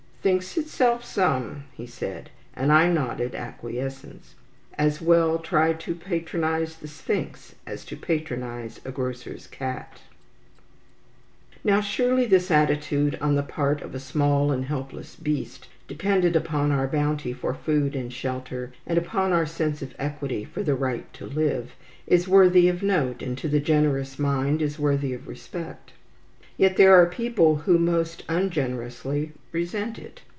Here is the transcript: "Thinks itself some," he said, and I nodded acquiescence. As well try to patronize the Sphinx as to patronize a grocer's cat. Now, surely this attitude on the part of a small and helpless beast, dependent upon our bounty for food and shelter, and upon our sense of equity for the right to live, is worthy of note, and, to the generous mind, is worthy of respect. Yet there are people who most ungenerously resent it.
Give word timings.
"Thinks 0.23 0.55
itself 0.55 1.03
some," 1.03 1.63
he 1.75 1.87
said, 1.87 2.29
and 2.55 2.71
I 2.71 2.87
nodded 2.91 3.33
acquiescence. 3.33 4.35
As 4.77 5.01
well 5.01 5.39
try 5.39 5.73
to 5.73 5.95
patronize 5.95 6.75
the 6.75 6.87
Sphinx 6.87 7.55
as 7.65 7.83
to 7.85 7.97
patronize 7.97 8.79
a 8.85 8.91
grocer's 8.91 9.47
cat. 9.47 10.01
Now, 11.63 11.81
surely 11.81 12.27
this 12.27 12.51
attitude 12.51 13.17
on 13.19 13.33
the 13.33 13.41
part 13.41 13.81
of 13.81 13.95
a 13.95 13.99
small 13.99 14.51
and 14.51 14.65
helpless 14.65 15.15
beast, 15.15 15.69
dependent 15.87 16.35
upon 16.35 16.71
our 16.71 16.87
bounty 16.87 17.33
for 17.33 17.55
food 17.55 17.95
and 17.95 18.13
shelter, 18.13 18.73
and 18.85 18.99
upon 18.99 19.33
our 19.33 19.47
sense 19.47 19.81
of 19.81 19.95
equity 19.97 20.45
for 20.45 20.61
the 20.61 20.75
right 20.75 21.11
to 21.15 21.25
live, 21.25 21.71
is 22.05 22.27
worthy 22.27 22.67
of 22.67 22.83
note, 22.83 23.23
and, 23.23 23.39
to 23.39 23.49
the 23.49 23.59
generous 23.59 24.19
mind, 24.19 24.61
is 24.61 24.77
worthy 24.77 25.13
of 25.13 25.27
respect. 25.27 25.93
Yet 26.57 26.77
there 26.77 26.93
are 26.93 27.07
people 27.07 27.55
who 27.55 27.79
most 27.79 28.21
ungenerously 28.29 29.31
resent 29.51 29.97
it. 29.97 30.21